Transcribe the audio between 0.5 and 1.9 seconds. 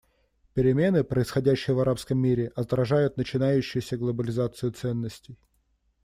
Перемены, происходящие в